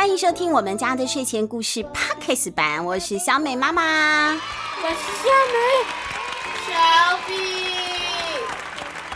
[0.00, 5.60] 欢迎收听我们家的睡前故事 Podcast 版，我是小美妈妈，我是小美，
[6.64, 6.72] 小
[7.26, 7.34] 比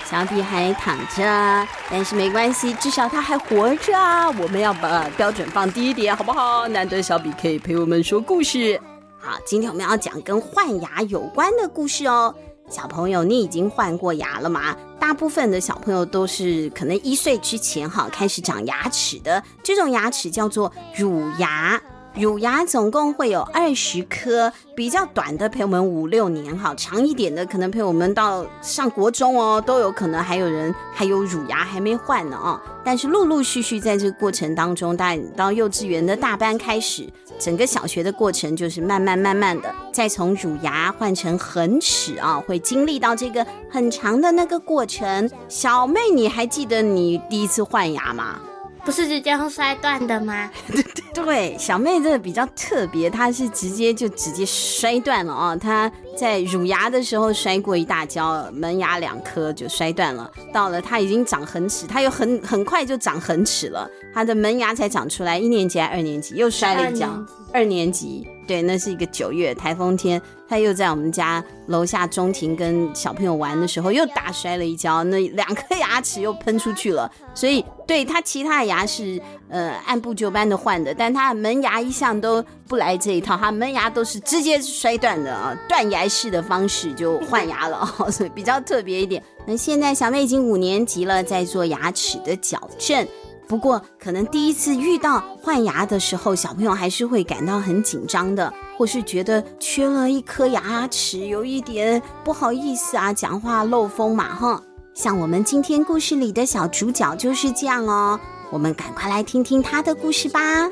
[0.04, 4.28] 小比还躺着，但是没关系，至少他还活着啊！
[4.32, 6.68] 我们要把标准放低一点，好不好？
[6.68, 8.78] 难得小比可以陪我们说故事。
[9.18, 12.34] 好，今天我们要讲跟换牙有关的故事哦。
[12.74, 14.76] 小朋友，你已经换过牙了吗？
[14.98, 21.80] 大部分的小朋友都是可能一岁之前哈开始长牙齿的，这种牙齿叫做乳牙。
[22.16, 32.60] 乳牙总共会有二十颗，比较短的陪我们五六年哈，长一点的可能陪我们到上国中哦，都有可能还有人还有乳牙还没换呢哦。
[32.84, 37.04] 但是陆陆续续在这个过程当中，大到幼稚园的大班开始，
[37.36, 45.28] 整个小学的过程就是慢慢慢慢的再从乳牙换成恒齿啊，会经历到这个很长的那个过程。
[45.48, 48.38] 小妹，你还记得你第一次换牙吗？
[48.84, 50.48] 不是直接摔断的吗？
[51.14, 55.56] 对，小妹这个比较特别，她是直接就直接摔断了啊！
[55.56, 60.30] 她在乳牙的时候摔过一大跤，门牙两颗就摔断了。
[60.52, 65.38] 到了她已经长恒齿，她又很很快就长恒齿了，她的门牙才长出来。
[65.38, 67.08] 一年级还二年级又摔了一跤，
[67.52, 68.26] 二年级。
[68.46, 77.10] 对，那是一个九月台风天，他又在我们家楼下中庭跟小朋友玩的时候又打摔了一跤，那两颗牙齿又喷出去了。
[77.34, 89.22] 所以，对他其他的牙是呃按部就班的换的，但他的门牙一向都不来这一套，他门牙都是直接摔断的啊，断崖式的方式就换牙了， 所以比较特别一点。
[89.46, 93.06] 那现在小妹已经五年级了，在做牙齿的矫正。
[93.46, 104.62] 不过，可能第一次遇到换牙的时候，小朋友还是会感到很紧张的，或是觉得缺了一颗牙齿，有一点不好意思啊，讲话漏风嘛，哈。
[104.94, 108.18] 像我们今天故事里的小主角就是这样哦，
[108.50, 110.70] 我们赶快来听听他的故事吧。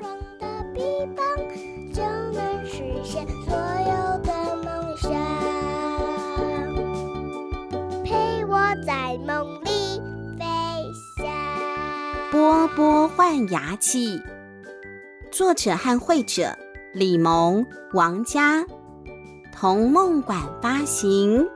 [13.32, 14.22] 换牙记，
[15.31, 16.54] 作者和绘者
[16.93, 18.62] 李萌、王佳，
[19.50, 21.48] 童梦馆发行。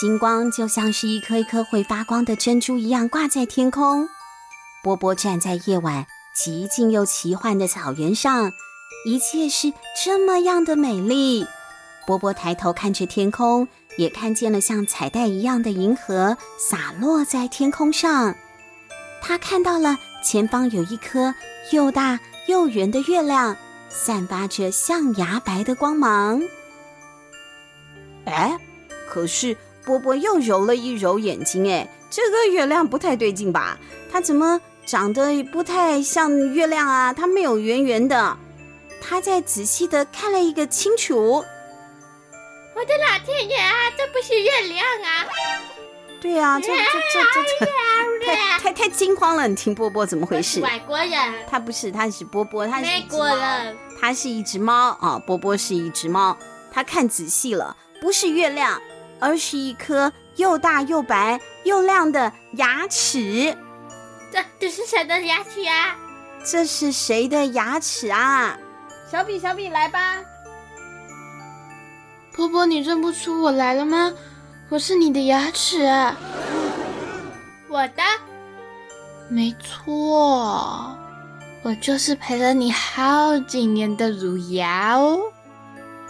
[0.00, 4.08] 星光就像是一颗一颗会发光的珍珠一样挂在天空。
[4.82, 8.52] 波波站在夜晚极静又奇幻的草原上，
[9.06, 9.72] 一切是
[10.04, 11.46] 这么样的美丽。
[12.06, 13.66] 波波抬头看着天空，
[13.96, 18.34] 也看见了像彩带一样的银河洒落在天空上。
[19.22, 21.34] 他看到了前方有一颗
[21.72, 23.56] 又大又圆的月亮，
[23.88, 26.42] 散发着象牙白的光芒。
[28.26, 28.58] 哎，
[29.08, 33.78] 可是波波又揉了一揉眼睛，哎，这个月亮不太对劲吧？
[34.12, 34.60] 它怎么？
[34.86, 38.36] 长得不太像月亮啊，它没有圆圆的。
[39.02, 41.44] 他再仔细的看了一个清楚。
[42.74, 45.26] 我的老天爷啊，这不是月亮啊！
[46.20, 47.66] 对啊，这这这这这
[48.26, 49.48] 太太太惊慌了！
[49.48, 50.60] 你听波波怎么回事？
[50.60, 51.10] 外国人？
[51.48, 53.76] 他不是，他是波波，他是美国人。
[54.00, 56.36] 他是一只猫啊，波波是一只猫。
[56.72, 58.80] 他看仔细了，不是月亮，
[59.20, 63.56] 而是一颗又大又白又亮的牙齿。
[64.36, 65.96] 这这是谁的牙齿啊？
[66.44, 68.58] 这是谁的牙齿啊？
[69.10, 70.18] 小比，小比，来吧。
[72.34, 74.12] 波波，你认不出我来了吗？
[74.68, 76.14] 我是你的牙齿啊。
[77.70, 78.02] 我的？
[79.30, 80.94] 没错，
[81.62, 85.18] 我就是陪了你好几年的乳牙哦。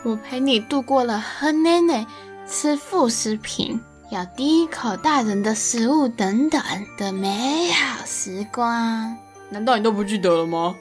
[0.02, 2.04] 我陪你度过了喝奶奶、
[2.44, 3.80] 吃副食品。
[4.10, 6.62] 咬第一口大人的食物等等
[6.96, 9.16] 的美好时光，
[9.50, 10.76] 难道你都不记得了吗？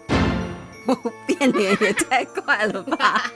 [1.25, 3.31] 变脸也太快了吧！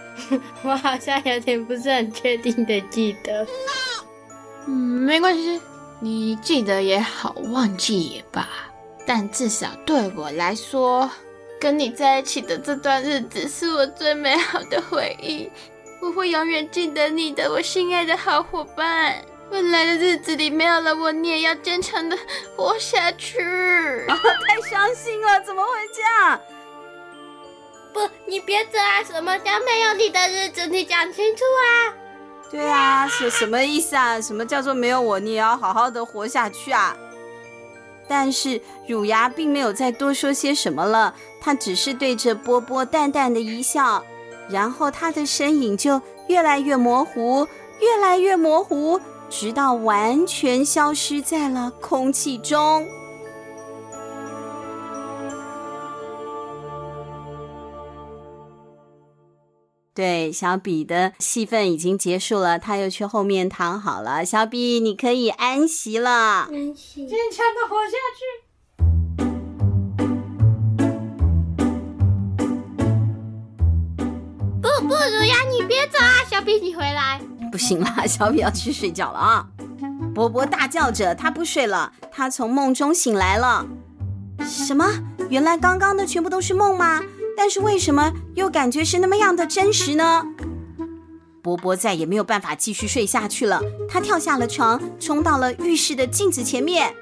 [0.62, 3.46] 我好像有点不是很确定的记得。
[4.66, 5.58] 嗯，没关系，
[6.00, 8.46] 你记得也好，忘记也罢。
[9.06, 11.10] 但至少对我来说，
[11.58, 15.50] 跟你在一起的这段日子是我最美好的回忆。
[16.02, 19.24] 我会永远记得你的，我心爱的好伙伴。
[19.52, 22.18] 未来的日子里没有了我，你也要坚强的
[22.56, 23.38] 活下去。
[24.08, 24.18] 啊，
[24.48, 26.40] 太伤心了，怎么会这样？
[27.92, 29.04] 不，你别走啊！
[29.04, 30.66] 什么叫没有你的日子？
[30.66, 31.94] 你讲清楚啊！
[32.50, 34.20] 对啊，是什么意思啊？
[34.20, 36.96] 什么叫做没有我，你也要好好的活下去啊？
[38.08, 44.04] 但是乳牙并没有再多说些什么了，他只是对着波波淡淡的一笑，
[44.52, 47.46] 然后他的身影就越来越模糊，
[47.80, 49.00] 越来越模糊，
[49.30, 52.86] 直到完全消失在了空气中。
[59.94, 64.24] 对，小比的戏份已经结束了，他又去后面躺好了。
[64.24, 68.51] 小比，你可以安息了，安息，坚强的活下去。
[74.92, 76.20] 不如呀，你别走啊！
[76.28, 77.18] 小比，你回来。
[77.50, 79.46] 不行了， 小比要去睡觉了啊！
[80.14, 83.66] 波波大叫着，他不睡了，他从梦中醒来了。
[84.44, 84.86] 什么？
[85.30, 87.00] 原来刚刚的全部都是梦吗？
[87.34, 90.26] 但是为什么又感觉是那么样的真实呢？
[91.42, 96.94] 波波再也没有办法继续睡下去了，他跳下了床，冲到了浴室的镜子前面。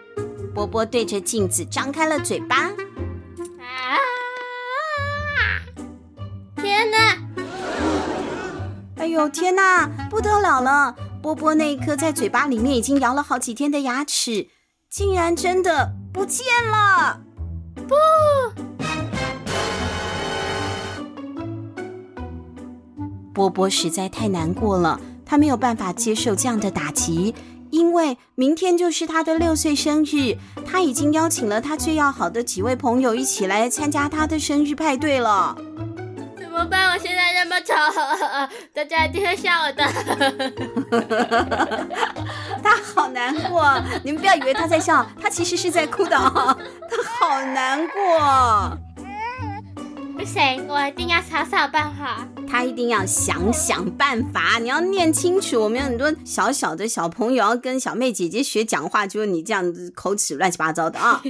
[0.54, 2.70] 波波对着镜子张开了嘴巴。
[3.58, 3.98] 啊！
[6.56, 7.16] 天哪！
[9.00, 10.94] 哎呦天哪，不得了了！
[11.22, 14.48] 波波那一颗在嘴巴里面已经咬了好几天的牙齿，
[14.90, 17.18] 竟然真的不见了！
[17.88, 17.94] 不！
[23.32, 27.34] 波波实在太难过了，他没有办法接受这样的打击，
[27.70, 30.36] 因为明天就是他的六岁生日，
[30.66, 35.56] 他已经邀请了他最要好的几位朋友一起来参加他的生日派对了。
[36.70, 36.92] 怎么办？
[36.92, 37.74] 我现在那么丑，
[38.72, 39.82] 大家一定会笑我的。
[42.62, 43.64] 他好难过，
[44.04, 46.56] 你们不要以为他在笑，他其实是在哭的， 他
[47.18, 48.78] 好难过。
[50.16, 52.24] 不行，我一定要想想办法。
[52.48, 55.60] 他一定要想想办法，你要念清楚。
[55.62, 61.20] 我们有很多小小的小朋友要跟小妹姐姐学讲话，就是你这样子口齿乱七八糟的啊！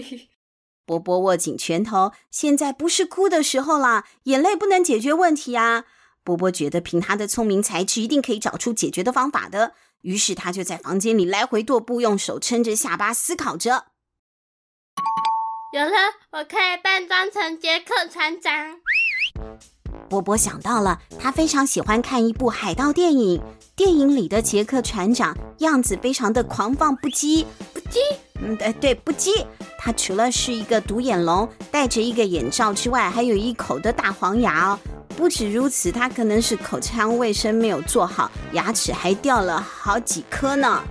[0.90, 5.84] 波波握紧拳头，现在不是哭的时候啦，眼泪不能解决问题啊！
[6.24, 9.74] 波波觉得凭他的聪明才智，一定可以找出解决的方法的。
[10.00, 13.84] 于是他就在房间里来回踱步，用手撑着下巴思考着。
[15.72, 15.92] 有了，
[16.32, 18.80] 我可以扮装成杰克船长。
[20.10, 23.40] 波波想到了，他非常喜欢看一部海盗电影，
[23.76, 27.98] 电影里的杰克船长样子非常的狂放不羁，不羁，
[28.42, 29.46] 嗯，对对，不羁。
[29.78, 34.78] 他除了是一个独眼龙，戴着一个眼罩之外，还有一口的大黄牙哦。
[35.16, 40.82] 不止如此，他可能是口腔卫生没有做好，牙齿还掉了好几颗呢。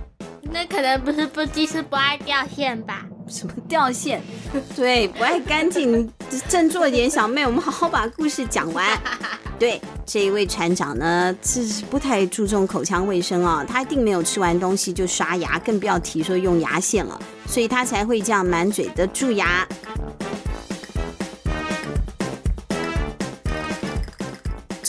[0.50, 3.04] 那可能不是不羁，是不爱掉线吧？
[3.30, 4.20] 什么掉线？
[4.76, 6.10] 对，不爱干净。
[6.48, 9.00] 振作一点，小妹，我们好好把故事讲完。
[9.58, 19.66] 对，这一位船长呢，是不太注重口腔卫生啊，他一定没有吃完东西就刷牙，更不要提说用牙线了，所以他才会这样满嘴的蛀牙。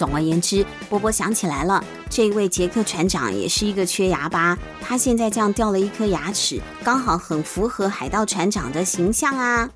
[0.01, 4.57] 总而言之，波波想起来了，这一位杰克船长也是一个缺牙巴。
[4.81, 9.69] 他现在这样掉了一颗牙齿，刚好很符合海盗船长的形象啊！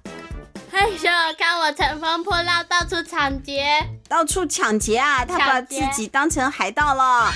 [0.72, 5.24] 哎呦，看我乘风破浪，到处抢劫，到处抢劫啊！
[5.24, 7.32] 他把自己当成海盗了。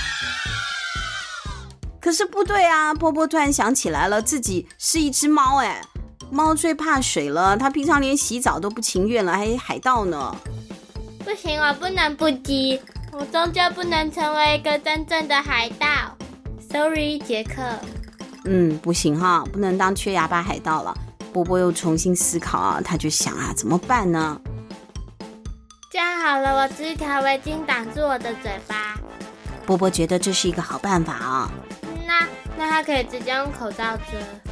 [2.00, 2.92] 可是不对啊！
[2.92, 5.80] 波波突然想起来了，自己是一只猫哎，
[6.28, 10.34] 猫最怕水了，它平常连洗澡都不情愿了，还海盗呢？
[11.30, 12.80] 不行，我不能不羁，
[13.12, 15.86] 我终究不能成为一个真正的海盗。
[16.68, 17.62] Sorry，杰克。
[18.46, 20.92] 嗯，不行哈，不能当缺牙巴海盗了。
[21.32, 24.40] 波波又重新思考啊，他就想啊，怎么办呢？
[25.92, 28.98] 这样好了，我织一条围巾挡住我的嘴巴。
[29.64, 31.48] 波波觉得这是一个好办法啊。
[32.08, 32.26] 那
[32.58, 34.49] 那他可以直接用口罩遮。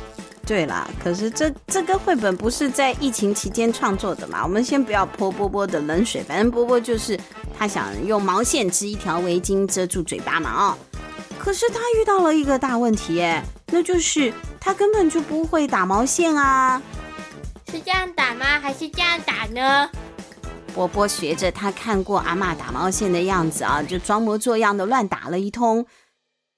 [0.48, 4.42] 对啦，可是这这个绘本不是在疫情期间创作的嘛？
[4.42, 7.20] 我们先不要泼波波的冷水，反正波波就是
[7.56, 10.78] 他想用毛线织一条围巾遮住嘴巴嘛，哦。
[11.38, 16.80] 可是他遇到了一个大问题，哎，那就是他根本就不会打毛线啊。
[17.70, 18.58] 是这样打吗？
[18.58, 19.90] 还是这样打呢？
[20.74, 25.84] 波波学着他看过阿嬷打毛线的样子啊，就装模作样的乱打了一通，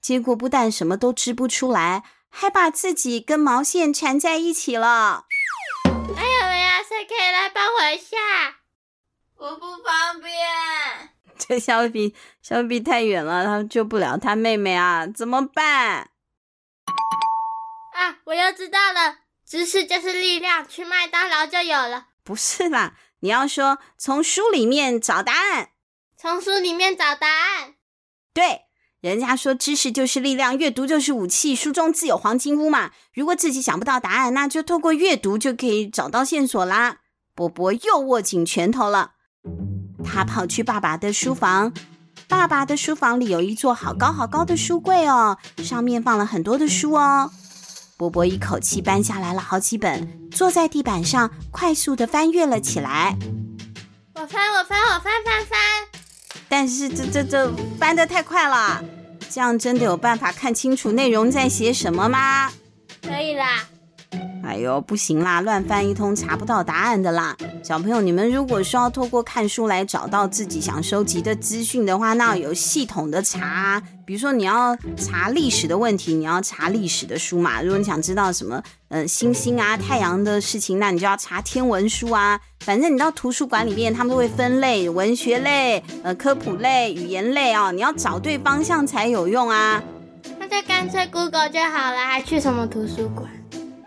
[0.01, 2.03] 结果不但什么都织不出来。
[2.31, 5.25] 还把自己跟毛线缠在一起了。
[6.17, 8.17] 哎呀呀，谁可以来帮我一下？
[9.35, 10.33] 我不方便。
[11.37, 16.11] 这小比小比太远了，他救不了他妹妹啊，怎么办？
[17.93, 22.07] 啊，我又知道了，知识就是力量，去麦当劳就有了。
[22.23, 25.71] 不是啦，你要说从书里面找答案，
[26.17, 27.75] 从书里面找答案。
[28.33, 28.65] 对。
[29.01, 32.91] 人家说知识就是力量，阅读就是武器，书中自有黄金屋嘛。
[33.15, 36.97] 如果自己想不到答案，那就透过阅读就可以找到线索啦。
[37.33, 39.13] 波波又握紧拳头了，
[40.03, 41.73] 他跑去爸爸的书房。
[42.27, 47.31] 爸爸的书房里有一座好高好高的书柜哦，上面放了很多的书哦。
[47.97, 53.17] 波波一口气搬下来了好几本，坐在地板上快速的翻阅了起来。
[54.13, 55.70] 我翻，我翻，我翻翻翻。
[56.51, 58.83] 但是这这这翻得太快了，
[59.29, 62.51] 这样真的有办法看清楚内容在写什么吗？
[63.01, 63.70] 可以啦。
[64.43, 67.35] 哎呦，不行啦，乱翻一通查不到答案的啦。
[67.63, 73.81] 小朋友，你们如果说要透过看书来找到自己想收集的资讯的话，那要有系统的查。
[74.05, 77.61] 比如说你要查历史的问题，你要查历史的书嘛。
[77.61, 82.39] 如果你想知道什么呃星星啊、太阳的事情，那你就要查天文书啊。
[82.65, 87.71] 反正你到图书馆里面，他们都会分类，文学类、呃科普类、语言类啊、哦。
[87.71, 89.81] 你要找对方向才有用啊。
[90.37, 93.29] 那就干脆 Google 就好了，还去什么图书馆？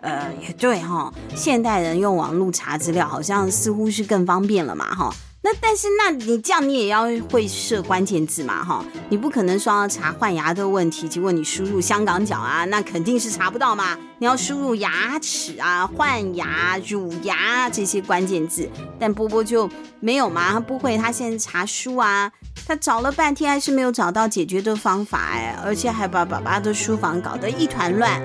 [0.05, 5.11] 呃，也对哈，现代人用网络查资料，好像似乎是更方便了嘛哈。
[5.41, 8.83] 那但是，那你这样你也要会设关键字嘛哈？
[9.09, 13.97] 你不可能说要查换牙的问题，结果你输入香港脚啊，那肯定是查不到嘛。
[14.19, 18.69] 你要输入牙齿啊、换牙、乳牙这些关键字，
[18.99, 19.69] 但波波就
[19.99, 22.31] 没有嘛，他不会，他现在查书啊，
[22.67, 28.19] 他找了半天还是没有找到解决的方法哎，而且还把爸爸的书房搞得一团乱。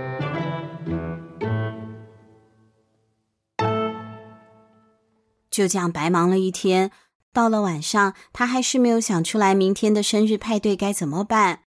[5.60, 6.90] 就这样白忙了一天，
[7.34, 11.64] 到了晚上，他还是没有想出来明天的生日派对该怎么办。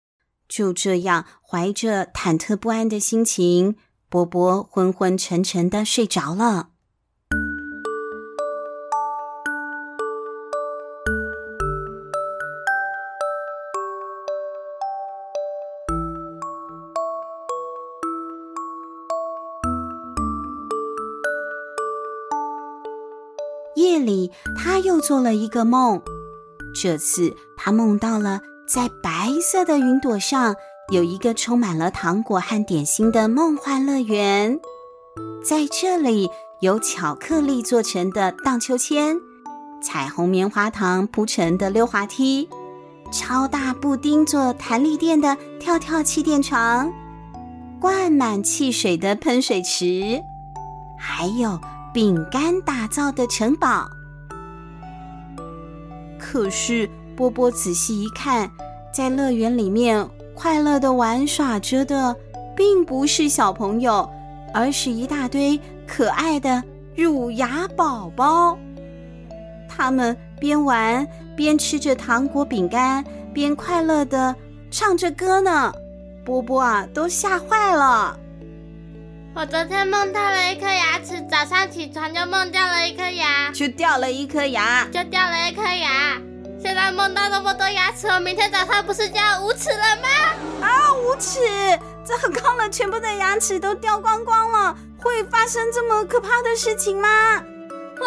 [0.49, 3.77] 就这样，怀着忐忑不安的心情，
[4.09, 6.72] 波波昏昏沉沉的睡着了。
[24.03, 26.03] 里，他又做了一个梦。
[26.75, 30.55] 这次，他梦到了在白色的云朵上
[30.93, 34.59] 有一个充满了糖果和点心的梦幻乐园。
[35.45, 36.31] 在这里，
[36.61, 39.17] 有巧克力做成的荡秋千，
[39.83, 42.49] 彩虹棉花糖铺成的溜滑梯，
[43.11, 46.93] 超大布丁做弹力垫的跳跳气垫床，
[47.81, 50.23] 灌满汽水的喷水池，
[50.99, 51.59] 还有。
[51.93, 53.87] 饼干打造的城堡，
[56.19, 58.51] 可是波波仔细一看，
[58.95, 62.17] 在乐园里面快乐的玩耍着的，
[62.57, 64.09] 并不是小朋友，
[64.55, 66.63] 而是一大堆可爱的
[66.97, 68.57] 乳牙宝宝。
[69.69, 71.07] 他们边玩
[71.37, 74.35] 边吃着糖果饼干，边快乐的
[74.71, 75.71] 唱着歌呢。
[76.25, 78.19] 波波啊，都吓坏了。
[79.35, 86.21] 我昨天梦到了一颗牙齿，早上起床就梦掉了一颗牙，就掉了一颗牙，就掉了一颗牙。
[86.61, 90.67] 现在梦到那么多牙齿，我明天早上不是就要无齿了吗？
[90.67, 91.41] 啊，无齿！
[92.05, 97.43] 糟糕了，全部的牙齿都掉光光了，会发生这么可怕的事情吗？
[97.97, 98.07] 会。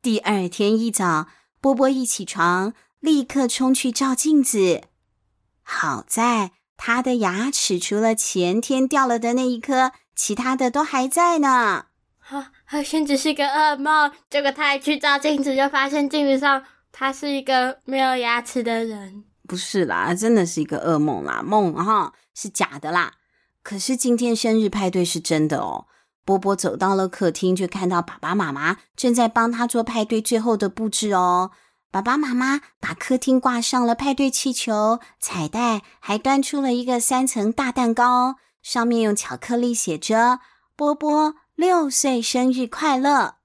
[0.00, 1.26] 第二天一早，
[1.60, 4.84] 波波一起床，立刻冲去照镜子。
[5.68, 11.86] 好在他的牙齿除了前天掉了的那一颗，其他的都还在呢。
[12.18, 14.12] 好、啊，好像只是个噩梦。
[14.30, 19.24] 结果他一去照镜子，就发现镜子上他是一个没有牙齿的人。
[19.48, 23.14] 不是啦，真的是一个噩梦啦，梦哈是假的啦。
[23.64, 25.86] 可是今天生日派对是真的哦。
[26.24, 31.50] 波波走到了客厅，就看到爸爸妈妈正在帮他做派对最后的布置哦。
[31.90, 40.40] 爸爸妈妈把客厅挂上了派对气球、彩带，还端出了一个三层大蛋糕，上面用巧克力写着
[40.76, 43.36] “波波六岁生日快乐”。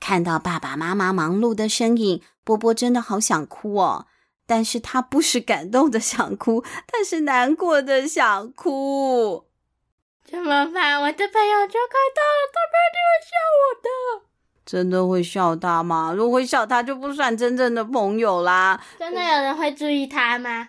[0.00, 4.06] 看到爸爸妈妈忙碌的身影，波波真的好想哭哦。
[4.46, 9.46] 但是他不是感动的想哭，他是难过的想哭。
[10.22, 11.00] 怎么办？
[11.02, 14.33] 我的朋友就快到了，他们一定会笑我的。
[14.64, 16.12] 真的会笑他吗？
[16.16, 18.80] 如果会笑他，就不算真正的朋友啦。
[18.98, 20.68] 真的有人会注意他吗？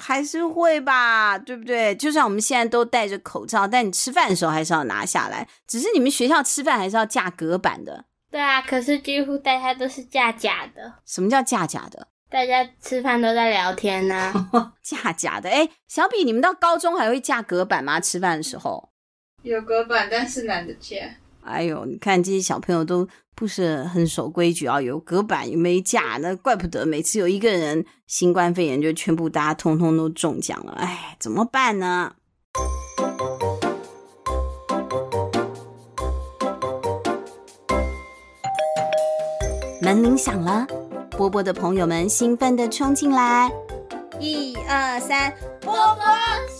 [0.00, 1.94] 还是会吧，对不对？
[1.96, 5.46] 就算我们现在都戴着口罩，但你吃饭的时候还是要拿下来。
[5.66, 8.04] 只是你们学校吃饭还是要架隔板的。
[8.30, 10.94] 对啊，可是几乎大家都是架假的。
[11.04, 12.06] 什么叫架假的？
[12.30, 14.72] 大家吃饭都在聊天呢、啊。
[14.80, 15.50] 架假的？
[15.50, 17.98] 哎，小比，你们到高中还会架隔板吗？
[17.98, 18.90] 吃饭的时候？
[19.42, 20.96] 有隔板，但是懒得架。
[21.42, 32.12] 哎呦，你看这些小朋友都不是很守规矩啊，有隔板有没架，那怪不得每次有一个人新冠肺炎就全部大家通通都中奖了，哎，怎么办呢？
[39.82, 40.66] 门铃响了，
[41.10, 43.50] 波波的朋友们兴奋地冲进来，
[44.20, 46.04] 一二三，波波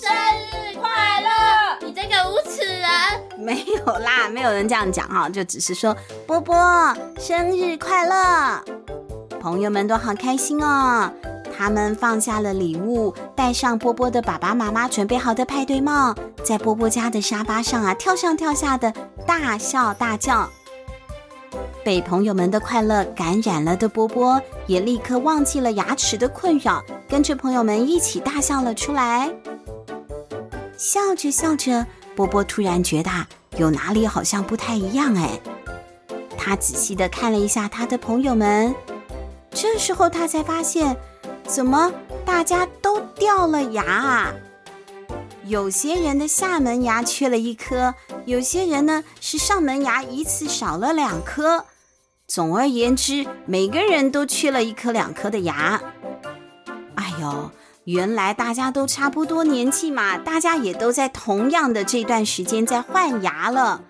[0.00, 0.10] 生
[0.50, 1.86] 日快乐！
[1.86, 2.88] 你这个无耻人！
[3.36, 5.94] 没有啦，没有人这样讲哈，就只是说
[6.26, 6.56] 波波
[7.18, 8.64] 生日快乐，
[9.40, 11.12] 朋友们都好开心哦。
[11.56, 18.90] 他们放下了礼物，戴上波波的爸爸妈妈准备好的派对帽，在波波家的沙发上啊跳上跳下的
[19.26, 20.48] 大笑大叫。
[21.84, 29.30] 被朋友们的快乐感染了的波波，也立刻忘记了牙齿的困扰，跟着朋友们一起大笑了出来。
[30.76, 33.10] 笑着笑着，波波突然觉得
[33.56, 35.40] 有哪里好像不太一样哎。
[36.36, 38.74] 他仔细地看了一下他的朋友们，
[39.50, 40.96] 这时候他才发现，
[41.46, 41.92] 怎么
[42.24, 44.34] 大家都掉了牙啊？
[45.50, 47.92] 有些人的下门牙缺了一颗，
[48.24, 51.64] 有些人呢是上门牙一次少了两颗。
[52.28, 55.82] 总而言之，每个人都缺了一颗两颗的牙。
[56.94, 57.50] 哎呦，
[57.82, 63.82] 原来大家都差不多年纪嘛，大家也都在同样的这段时间在换牙了。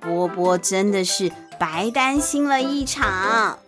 [0.00, 1.30] 波波真的是
[1.60, 3.60] 白担心了一场。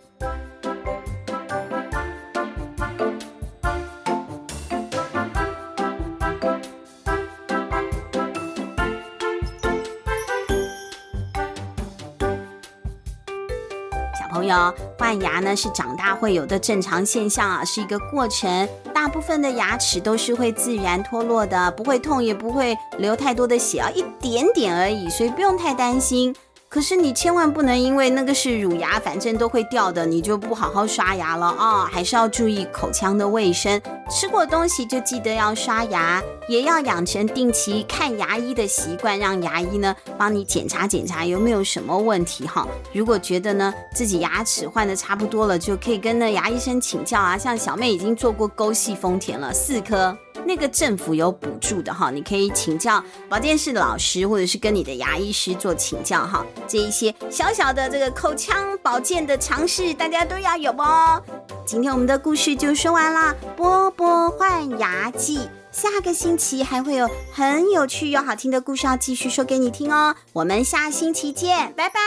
[14.37, 18.69] 朋友，换牙呢是长大会有的正常现象啊，是一个过程。
[18.93, 26.35] 大部分的牙齿都是会自然脱落的，不会痛，也不会流太多的血啊，一点点而已，所以不用太担心。
[26.69, 42.67] 可是你千万不能因为那个是乳牙，反正都会掉的，你就不好好刷牙了啊、还是要注意口腔的卫生，吃过东西就记得要刷牙，也要养成定期看牙医的习惯，让牙医呢帮你检查检查有没有什么问题哈。
[42.93, 47.37] 如果觉得呢自己牙齿换的差不多了，就可以跟那牙医生请教啊。
[47.37, 50.15] 像小妹已经做过沟隙丰田了，四颗。
[50.45, 56.45] 那个政府有补助的哈，你可以请教保健室的老师，或者是跟你的牙医师做请教哈。
[56.67, 61.21] 这一些小小的这个口腔保健的常识，大家都要有哦。
[61.65, 70.15] 今天我们的故事就说完了，波波换牙记，下个星期还会有很有趣又好听的故事要继续说给你听哦。
[70.33, 71.99] 我们下星期见，拜拜，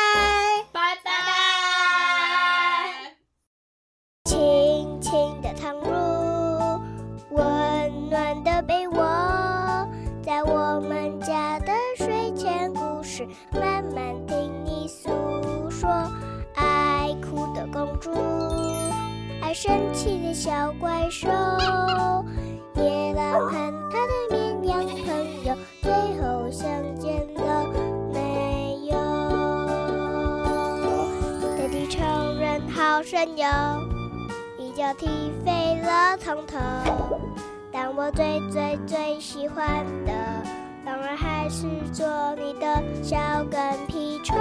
[0.72, 1.10] 拜拜。
[4.24, 4.38] 轻
[13.52, 15.10] 慢慢听你诉
[15.70, 15.88] 说。
[16.56, 18.12] 爱哭的公主，
[19.40, 21.28] 爱生气的小怪兽，
[22.74, 23.52] 野狼和
[23.90, 27.66] 他的绵羊朋友，最后相见了
[28.12, 28.92] 没有？
[31.56, 33.48] 德迪承认好神勇，
[34.58, 35.06] 一脚踢
[35.44, 36.58] 飞了从头。
[37.72, 40.12] 但我最最最喜欢的，
[40.90, 44.36] 当然还是做你的小跟屁虫。